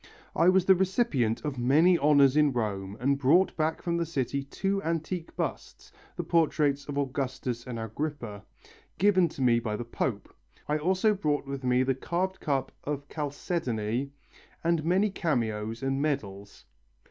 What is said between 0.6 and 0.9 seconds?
the